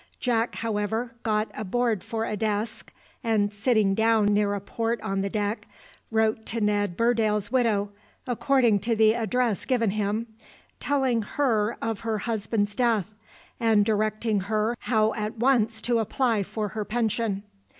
Jack, 0.19 0.55
however, 0.55 1.13
got 1.21 1.51
a 1.53 1.63
board 1.63 2.03
for 2.03 2.25
a 2.25 2.35
desk, 2.35 2.91
and, 3.23 3.53
sitting 3.53 3.93
down 3.93 4.25
near 4.25 4.55
a 4.55 4.59
port 4.59 4.99
on 5.01 5.21
the 5.21 5.29
deck, 5.29 5.67
wrote 6.09 6.43
to 6.47 6.59
Ned 6.59 6.97
Burdale's 6.97 7.51
widow, 7.51 7.91
according 8.25 8.79
to 8.79 8.95
the 8.95 9.13
address 9.13 9.63
given 9.63 9.91
him, 9.91 10.25
telling 10.79 11.21
her 11.21 11.77
of 11.83 11.99
her 11.99 12.17
husband's 12.17 12.73
death, 12.73 13.13
and 13.59 13.85
directing 13.85 14.39
her 14.39 14.75
how 14.79 15.13
at 15.13 15.37
once 15.37 15.83
to 15.83 15.99
apply 15.99 16.41
for 16.41 16.69
her 16.69 16.83
pension. 16.83 17.43